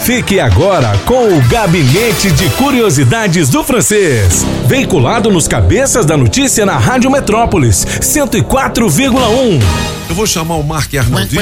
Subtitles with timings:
[0.00, 4.44] Fique agora com o Gabinete de Curiosidades do Francês.
[4.66, 9.62] Veiculado nos cabeças da notícia na Rádio Metrópolis, 104,1.
[10.08, 11.38] Eu vou chamar o Mark Arnaldi.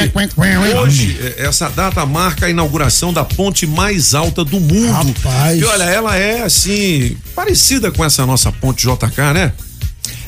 [0.80, 4.92] Hoje, é, essa data marca a inauguração da ponte mais alta do mundo.
[4.92, 5.60] Rapaz.
[5.60, 9.52] E olha, ela é assim, parecida com essa nossa ponte JK, né?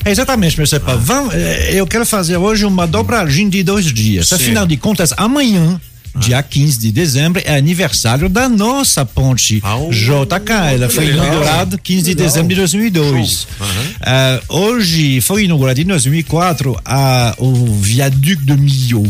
[0.03, 0.95] É exatamente, meu Sepa.
[0.97, 4.27] Vamos, eh, eu quero fazer hoje uma dobragem de dois dias.
[4.27, 4.35] Sim.
[4.35, 5.79] Afinal de contas, amanhã.
[6.17, 10.73] Dia 15 de dezembro é aniversário da nossa ponte oh, JK.
[10.73, 11.25] Ela foi legal.
[11.25, 13.47] inaugurada 15 de dezembro de 2002.
[14.01, 19.05] Ah, hoje foi inaugurado em 2004 a, o viaduto de Millau.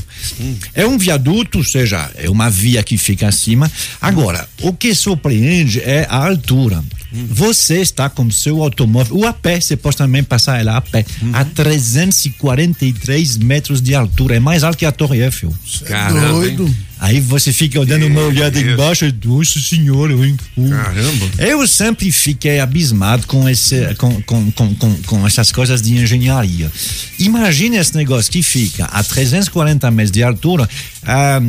[0.73, 3.71] É um viaduto, ou seja, é uma via que fica acima.
[4.01, 6.83] Agora, o que surpreende é a altura.
[7.29, 11.05] Você está com seu automóvel, ou a pé, você pode também passar ela a pé,
[11.31, 14.35] a 343 metros de altura.
[14.35, 15.53] É mais alto que a Torre Eiffel.
[15.85, 16.27] Caramba.
[16.27, 16.75] Doido.
[16.99, 18.69] Aí você fica dando uma olhada isso.
[18.69, 20.37] embaixo e nossa senhora, hein?
[20.69, 21.25] Caramba.
[21.37, 26.71] Eu sempre fiquei abismado com, esse, com, com, com, com, com essas coisas de engenharia.
[27.19, 30.69] Imagina esse negócio que fica a 340 metros de altura,
[31.03, 31.39] ah,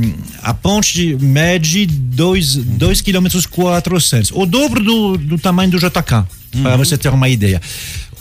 [0.42, 6.24] a ponte mede 2 km 400, o dobro do, do tamanho do JK,
[6.62, 7.60] para você ter uma ideia.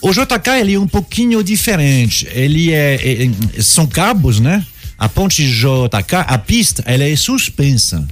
[0.02, 2.28] O JK ele é um pouquinho diferente.
[2.32, 4.64] Ele é, é- é- são cabos, né?
[4.98, 8.06] A ponte JK, a pista, ela é suspensa.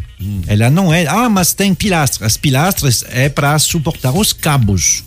[0.48, 1.06] Ela não é.
[1.08, 2.26] Ah, mas tem pilastras.
[2.26, 5.04] As pilastras é para suportar os cabos.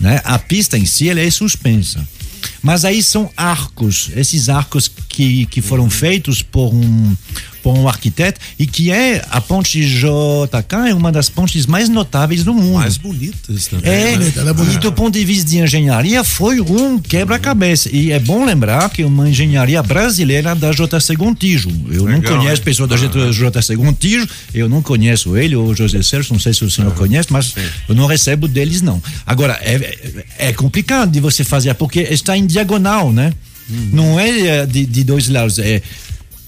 [0.00, 0.20] Né?
[0.24, 2.06] A pista em si ela é suspensa.
[2.62, 7.16] Mas aí são arcos, esses arcos que, que foram feitos por um,
[7.66, 12.44] por um arquiteto e que é a ponte JK é uma das pontes mais notáveis
[12.44, 12.74] do mundo.
[12.74, 13.90] Mais bonitas também.
[13.92, 14.32] É, né?
[14.36, 14.76] ela é bonita.
[14.76, 17.88] e do ponto de vista de engenharia foi um quebra-cabeça.
[17.92, 21.68] E é bom lembrar que é uma engenharia brasileira da JC Gontijo.
[21.90, 22.64] Eu não Legal, conheço né?
[22.64, 26.70] pessoa da JC Gontijo, eu não conheço ele, ou José Sérgio, não sei se o
[26.70, 27.52] senhor conhece, mas
[27.88, 29.02] eu não recebo deles, não.
[29.26, 29.74] Agora, é,
[30.38, 33.32] é- é complicado de você fazer, porque está em diagonal, né?
[33.68, 35.82] Não é eh, de, de dois lados, é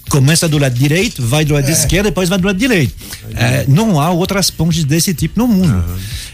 [0.08, 2.94] começa do lado direito, vai do lado esquerdo, depois vai do lado direito.
[3.34, 5.84] É, não há outras pontes desse tipo no mundo.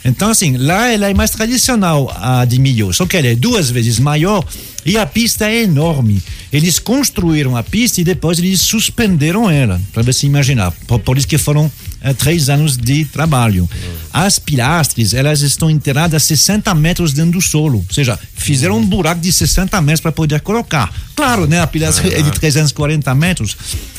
[0.05, 3.71] Então, assim, lá ela é mais tradicional, a de Millau, só que ela é duas
[3.71, 4.45] vezes maior
[4.85, 6.23] e a pista é enorme.
[6.53, 10.73] Eles construíram a pista e depois eles suspenderam ela, para você imaginar.
[10.87, 11.71] Por, por isso que foram
[12.13, 13.69] três anos de trabalho.
[14.13, 18.85] As pilastras, elas estão enterradas a 60 metros dentro do solo, ou seja, fizeram um
[18.85, 20.93] buraco de 60 metros para poder colocar.
[21.17, 21.61] Claro, né?
[21.61, 23.57] A pilastra é de 340 metros.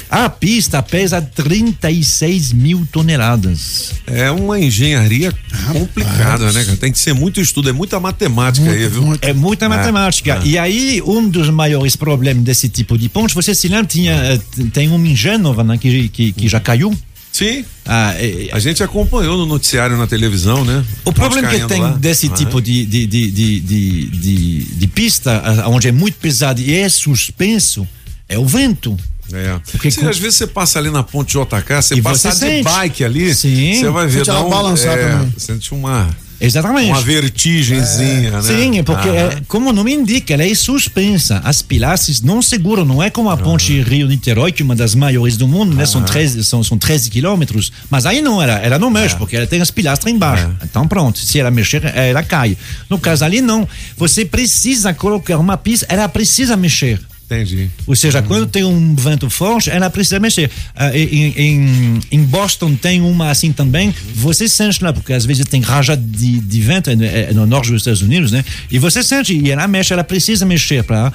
[0.09, 3.93] A pista pesa 36 mil toneladas.
[4.05, 5.33] É uma engenharia
[5.73, 6.63] complicada, né?
[6.79, 9.17] Tem que ser muito estudo, é muita matemática aí, viu?
[9.21, 10.39] É muita matemática.
[10.43, 14.39] E aí, um dos maiores problemas desse tipo de ponte, você se lembra, tinha, eh,
[14.71, 16.95] tem uma em Gênova, né, que, que, que já caiu.
[17.37, 17.65] Sim.
[17.85, 20.85] Ah, é- A gente acompanhou no noticiário na televisão, né?
[21.03, 21.89] O problema que tem lá.
[21.91, 22.35] desse Aham.
[22.35, 26.73] tipo de, de, de, de, de, de, de pista, ah, onde é muito pesado e
[26.73, 27.85] é suspenso,
[28.29, 28.95] é o vento.
[29.33, 29.59] É.
[29.71, 32.45] Porque Você, com- às vezes você passa ali na ponte JK, você E passa você
[32.45, 32.63] de sente.
[32.63, 33.73] bike ali, Sim.
[33.81, 36.07] você vai ver Sente dá um, é, sente uma
[36.45, 36.89] Exatamente.
[36.89, 38.41] uma vertigenzinha, né?
[38.41, 39.17] Sim, é porque, Aham.
[39.17, 41.41] é, como o nome indica, ela é suspensa.
[41.43, 45.37] As pilastras não seguram, não é como a ponte Rio-Niterói, que é uma das maiores
[45.37, 45.85] do mundo, né?
[45.85, 47.71] São 13, são, são 13 quilômetros.
[47.89, 50.49] Mas aí não, ela, ela não mexe, porque ela tem as pilastras embaixo.
[50.63, 52.57] Então pronto, se ela mexer, ela cai.
[52.89, 53.67] No caso ali, não.
[53.97, 56.99] Você precisa colocar uma pista, ela precisa mexer.
[57.25, 57.69] Entendi.
[57.87, 60.49] Ou seja, quando tem um vento forte, ela precisa mexer.
[60.75, 63.93] Ah, em, em, em Boston tem uma assim também.
[64.13, 66.93] Você sente lá, porque às vezes tem rajada de, de vento é,
[67.29, 68.45] é no norte dos Estados Unidos, né?
[68.69, 71.11] E você sente, e ela mexe, ela precisa mexer para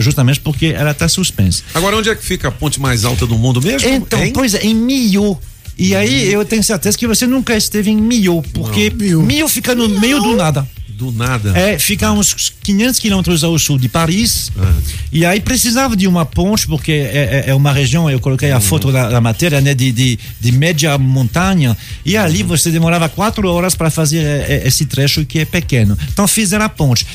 [0.00, 1.62] justamente porque ela está suspensa.
[1.74, 3.88] Agora, onde é que fica a ponte mais alta do mundo mesmo?
[3.88, 4.32] Então, Hein?
[4.32, 5.40] pois é, em Millau.
[5.78, 8.90] E aí eu tenho certeza que você nunca esteve em Millau, porque.
[8.90, 10.66] Millau fica no meio do nada.
[11.00, 11.56] Do nada.
[11.58, 14.52] É, fica a uns 500 quilômetros ao sul de Paris.
[15.10, 18.60] E aí precisava de uma ponte, porque é, é- é uma região, eu coloquei a
[18.60, 21.74] foto da, da matéria, né, de, de, de média montanha.
[22.04, 25.96] E ali você demorava quatro horas para fazer é, é, esse trecho que é pequeno.
[26.12, 27.06] Então fizeram a ponte.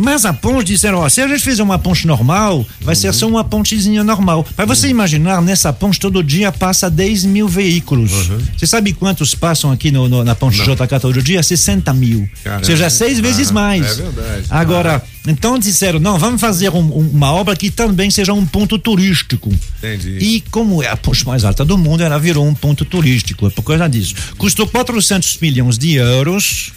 [0.00, 3.28] Mas a ponte disseram, ó, se a gente fizer uma ponte normal, vai ser só
[3.28, 4.46] uma pontezinha normal.
[4.56, 8.10] Para você imaginar, nessa ponte todo dia passa 10 mil veículos.
[8.56, 11.42] Você sabe quantos passam aqui no, no- na ponte JK todo dia?
[11.42, 12.28] 60 mil.
[12.42, 12.60] Caramba.
[12.62, 13.86] Ou seja, seis vezes Ah, mais.
[13.98, 14.46] é verdade.
[14.50, 18.78] Agora, então disseram, não, vamos fazer um- um- uma obra que também seja um ponto
[18.78, 19.50] turístico.
[19.78, 20.18] Entendi.
[20.20, 23.50] E como é a ponte mais alta do mundo, ela virou um ponto turístico, é
[23.50, 24.14] por causa disso.
[24.38, 26.72] Custou 400 milhões de euros,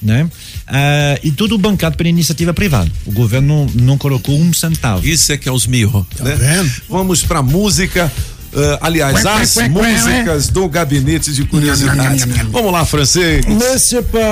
[0.00, 0.28] né?
[0.66, 2.90] Ah, e tudo bancado pela iniciativa privada.
[3.06, 5.06] O governo não, não colocou um centavo.
[5.06, 6.36] Isso é que é os mil, né?
[6.36, 6.70] vendo?
[6.88, 8.10] Vamos pra música.
[8.54, 12.24] Uh, aliás, as músicas do Gabinete de Curiosidades.
[12.52, 13.44] Vamos lá, francês.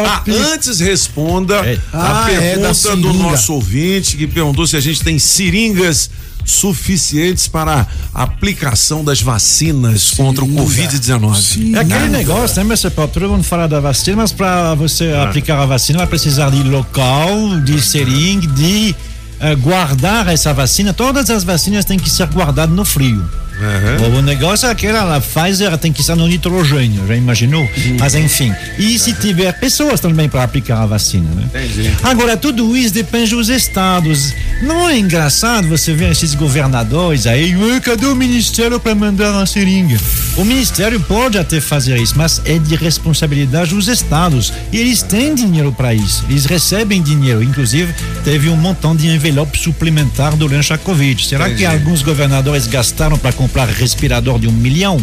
[0.06, 1.76] Ah, antes responda é.
[1.92, 6.08] a ah, é, pergunta é do nosso ouvinte que perguntou se a gente tem seringas
[6.44, 11.74] suficientes para a aplicação das vacinas Sim, contra o Covid-19.
[11.74, 12.90] É aquele negócio, né, Mr.
[12.90, 13.12] Pop?
[13.12, 15.24] Todo mundo fala da vacina, mas para você ah.
[15.24, 18.94] aplicar a vacina vai precisar de local, de seringa, de
[19.40, 20.92] uh, guardar essa vacina.
[20.92, 23.24] Todas as vacinas têm que ser guardadas no frio.
[23.62, 24.18] Uhum.
[24.18, 27.68] O negócio é que a Pfizer tem que estar no nitrogênio, já imaginou?
[27.98, 28.52] Mas enfim.
[28.78, 31.44] E se tiver pessoas também para aplicar a vacina, né?
[31.46, 31.90] Entendi.
[32.02, 34.34] Agora, tudo isso depende dos estados.
[34.62, 39.98] Não é engraçado você ver esses governadores aí, cadê o ministério para mandar a seringa?
[40.36, 44.52] O ministério pode até fazer isso, mas é de responsabilidade dos estados.
[44.72, 46.24] E eles têm dinheiro para isso.
[46.28, 47.42] Eles recebem dinheiro.
[47.42, 47.92] Inclusive,
[48.24, 51.26] teve um montão de envelope suplementar durante a Covid.
[51.26, 51.60] Será Entendi.
[51.60, 55.00] que alguns governadores gastaram para comprar respirador de um milhão,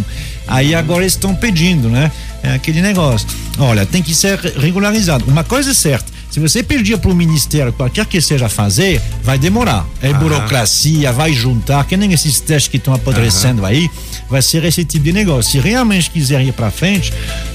[0.48, 2.12] aí agora estão pedindo, né?
[2.42, 3.28] É aquele negócio.
[3.58, 5.26] Olha, tem que ser regularizado.
[5.28, 9.40] Uma coisa é certa se você pedir para o ministério, qualquer que seja fazer, vai
[9.40, 9.86] demorar.
[10.00, 10.20] É Aham.
[10.20, 13.70] burocracia, vai juntar, que nem esses testes que estão apodrecendo Aham.
[13.70, 13.90] aí,
[14.30, 15.52] vai ser esse tipo de negócio.
[15.52, 17.12] Se realmente quiser ir para frente,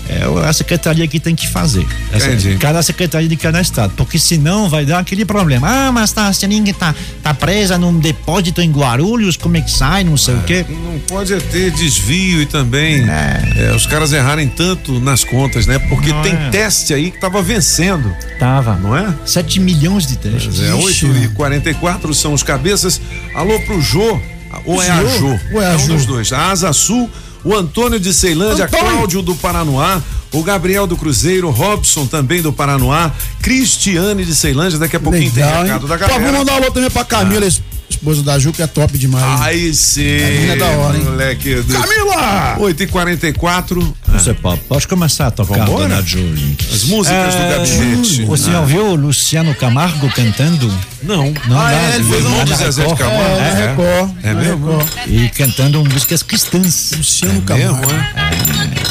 [0.09, 1.87] é a secretaria que tem que fazer.
[2.12, 2.29] Essa,
[2.59, 3.93] cada secretaria de cada estado.
[3.97, 5.69] Porque senão vai dar aquele problema.
[5.69, 9.71] Ah, mas tá, a seringa tá, tá presa num depósito em Guarulhos, como é que
[9.71, 10.67] sai, não sei é, o quê.
[10.69, 13.71] Não pode ter desvio e também é.
[13.71, 15.79] É, os caras errarem tanto nas contas, né?
[15.79, 16.51] Porque não tem é.
[16.51, 18.15] teste aí que tava vencendo.
[18.39, 19.15] Tava não é?
[19.25, 20.61] 7 milhões de testes.
[20.61, 23.01] É, 8 e 44 são os cabeças.
[23.35, 24.21] Alô pro Jô,
[24.65, 24.93] ou é Jô?
[24.93, 25.41] a Jô?
[25.53, 26.33] Ou é, a é um dos dois.
[26.33, 27.11] A Asa Sul,
[27.44, 28.87] o Antônio de Ceilândia, Antônio.
[28.87, 30.00] Cláudio do Paranoá,
[30.32, 33.12] o Gabriel do Cruzeiro, Robson também do Paranoá,
[33.43, 35.88] Cristiane de Ceilândia, daqui a pouquinho Legal, tem recado hein?
[35.88, 36.19] da galera.
[36.19, 38.97] Tá, vamos mandar um alô também pra Camila, ah esposa da Ju, que é top
[38.99, 39.41] demais.
[39.41, 40.03] Aí sim.
[40.51, 41.05] é da hora, hein?
[41.05, 41.73] Moleque do...
[41.73, 42.57] Camila!
[42.59, 43.95] 8h44.
[44.09, 44.59] Você ah.
[44.69, 45.89] pode começar a tocar, Vambora?
[45.89, 46.57] dona Julie.
[46.73, 47.39] As músicas é...
[47.39, 48.27] do gabinete.
[48.29, 48.67] O senhor ah.
[48.67, 50.73] viu o Luciano Camargo cantando?
[51.03, 51.33] Não.
[51.47, 53.37] Não, ah, é, ele fez um do Zezé de Camargo.
[53.37, 54.11] É, é, Record.
[54.23, 54.79] É, mesmo?
[55.07, 56.93] E cantando músicas cristãs.
[56.97, 57.87] Luciano é Camargo.
[57.87, 58.84] Mesmo, é?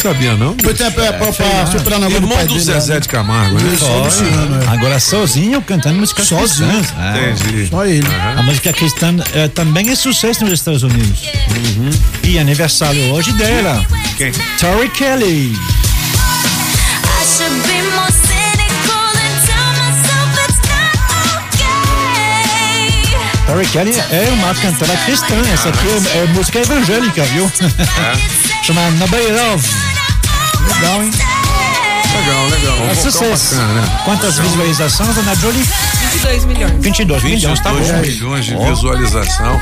[0.00, 0.54] Sabia não?
[0.62, 3.00] Foi até pra, pra, pra superar na Irmão do, do Zezé né?
[3.00, 3.76] de Camargo, né?
[3.76, 4.68] Só, é.
[4.72, 6.70] Agora sozinho cantando música sozinho.
[6.70, 6.94] cristã.
[6.96, 7.66] Ah, Entendi.
[7.68, 8.06] Só ele.
[8.06, 8.38] Uhum.
[8.38, 11.22] A música cristã é, também é sucesso nos Estados Unidos.
[11.50, 11.90] Uhum.
[12.22, 13.84] E aniversário hoje dela.
[14.16, 14.30] Quem?
[14.60, 15.58] Tori Kelly.
[23.46, 25.34] Tori Kelly é uma cantora cristã.
[25.52, 27.44] Essa aqui é, é música evangélica, viu?
[27.44, 28.47] É.
[28.62, 29.68] Chama Nobody Love.
[30.66, 31.10] Legal, hein?
[32.18, 32.90] Legal, legal.
[32.90, 33.54] É sucesso.
[33.54, 34.00] Bacana, né?
[34.04, 34.50] Quantas legal.
[34.50, 35.62] visualizações, Ana Jolie?
[35.62, 36.72] 22 milhões.
[36.82, 38.00] 22, 22 milhões, tá bom.
[38.00, 39.60] milhões de visualização.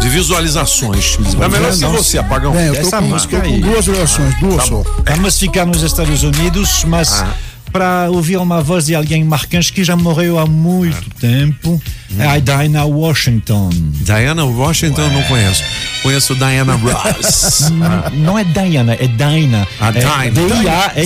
[0.00, 1.18] De visualizações.
[1.40, 2.52] É melhor se você, apagão.
[2.52, 4.82] Bem, eu tô Essa com, música com duas visualizações, duas tá só.
[5.06, 7.22] Vamos ficar nos Estados Unidos, mas.
[7.22, 11.80] Ah para ouvir uma voz de alguém marcante que já morreu há muito tempo.
[12.18, 13.70] É a Diana Washington.
[13.72, 15.62] Diana Washington eu não conheço.
[16.02, 17.70] Conheço Diana Ross.
[18.12, 19.66] não é Diana, é Dinah.
[19.80, 20.92] A é D-I-A-N-H.
[20.96, 21.02] É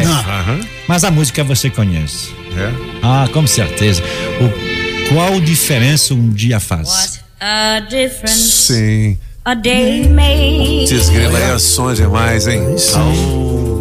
[0.00, 0.60] Dinah.
[0.60, 0.66] É.
[0.88, 2.30] Mas a música você conhece.
[2.56, 2.72] É?
[3.02, 4.02] Ah, com certeza.
[4.40, 6.88] O, qual diferença um dia faz?
[6.88, 8.72] What a difference.
[8.72, 9.18] Sim.
[9.44, 10.86] A day made.
[10.86, 12.78] Desgrila aí é som demais, hein?
[12.78, 13.73] Sim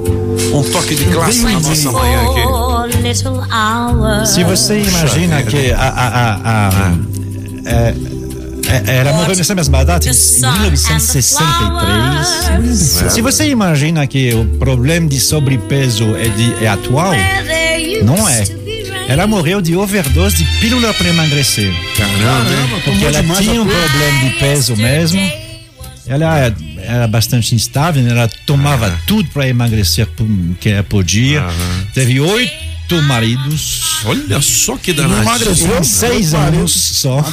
[0.54, 2.42] um toque de classe na nossa manhã aqui.
[4.28, 6.74] Se você imagina que a, a, a, a
[7.66, 7.94] é,
[8.68, 13.12] é, ela morreu nessa mesma data, em 1963.
[13.12, 17.12] Se você imagina que o problema de sobrepeso é, de, é atual,
[18.04, 18.44] não é.
[19.08, 21.74] Ela morreu de overdose de pílula para emagrecer.
[21.98, 25.20] Caramba, porque ela tinha um problema de peso mesmo.
[26.08, 26.54] Ela é
[26.86, 28.12] era bastante instável, né?
[28.12, 29.00] ela tomava ah.
[29.08, 30.08] tudo para emagrecer
[30.60, 31.42] que podia.
[31.42, 31.84] Ah.
[31.94, 34.02] Teve oito maridos.
[34.06, 35.22] Olha só que danado.
[35.22, 37.24] Emagreceu seis anos só.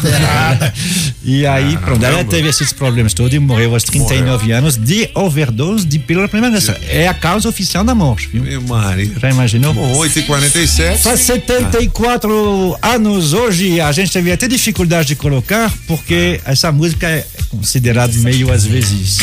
[1.23, 4.57] e aí, ah, pronto, ela teve esses problemas todos e morreu aos 39 morreu.
[4.57, 6.79] anos de overdose de pílula emagrecer.
[6.89, 8.43] É a causa oficial da morte, viu?
[8.43, 9.19] Meu marido.
[9.21, 9.75] Já imaginou?
[9.75, 12.95] Bom, 8 e 47 Faz 74 ah.
[12.95, 13.81] anos hoje.
[13.81, 16.53] A gente teve até dificuldade de colocar, porque ah.
[16.53, 19.19] essa música é considerada meio às vezes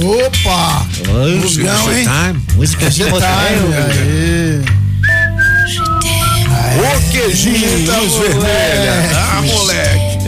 [0.00, 0.86] Opa!
[1.40, 2.06] Musicão, hein?
[2.54, 3.28] Música de motel.
[6.78, 9.10] O queijinho da luz vermelha.
[9.16, 10.18] Ah, moleque.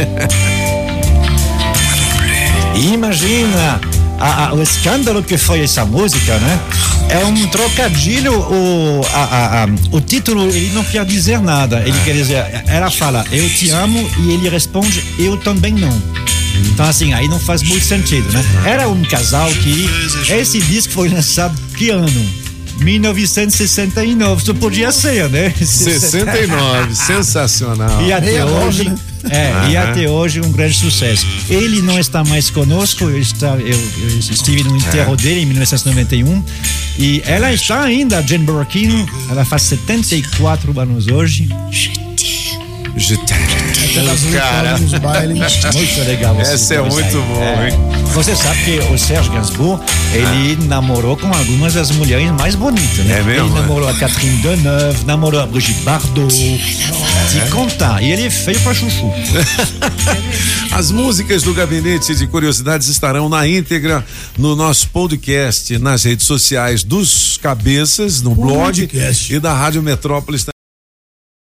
[2.93, 3.81] Imagina
[4.19, 6.61] a, a, o escândalo que foi essa música, né?
[7.09, 11.81] É um trocadilho, o, a, o título ele não quer dizer nada.
[11.81, 15.91] Ele quer dizer, ela fala, eu te amo, e ele responde, eu também não.
[16.73, 18.45] Então, assim, aí não faz muito sentido, né?
[18.65, 19.89] Era um casal que.
[20.33, 22.51] Esse disco foi lançado que ano?
[22.81, 25.53] 1969, só podia ser, né?
[25.55, 28.03] 69, sensacional.
[28.03, 28.97] E até hoje, né?
[29.31, 31.27] é, e até hoje um grande sucesso.
[31.49, 35.17] Ele não está mais conosco, eu, está, eu, eu estive no enterro é.
[35.17, 36.43] dele em 1991
[36.99, 41.49] e ela está ainda, a Jane Borachino, ela faz 74 anos hoje.
[42.97, 43.17] Je
[44.33, 44.79] Cara,
[45.75, 46.41] muito legal.
[46.41, 47.71] Essa é muito bom, é.
[47.71, 47.79] hein?
[48.15, 49.83] Você sabe que o Serge Gainsbourg,
[50.13, 50.65] ele ah.
[50.67, 53.21] namorou com algumas das mulheres mais bonitas, né?
[53.21, 53.49] É mesmo?
[53.49, 56.35] Ele namorou a Catherine Deneuve, namorou a Brigitte Bardot.
[56.35, 57.45] É.
[57.45, 58.03] Te contar.
[58.03, 59.13] E ele é feio pra chuchu.
[60.73, 64.05] As músicas do Gabinete de Curiosidades estarão na íntegra
[64.39, 69.29] no nosso podcast, nas redes sociais dos Cabeças, no podcast.
[69.29, 70.47] blog e da Rádio Metrópolis.